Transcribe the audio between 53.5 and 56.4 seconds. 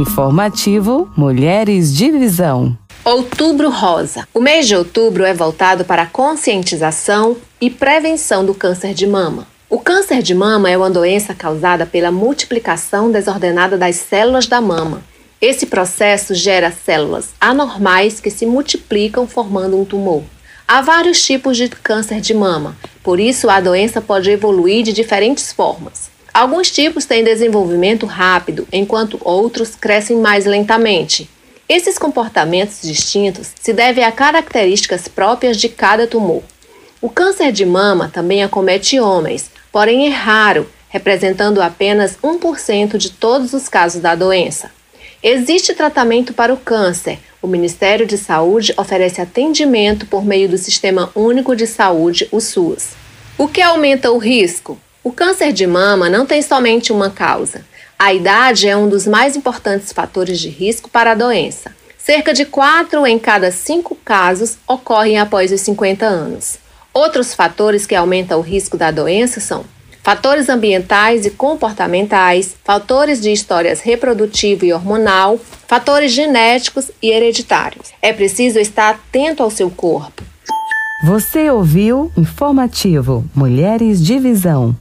aumenta o risco? O câncer de mama não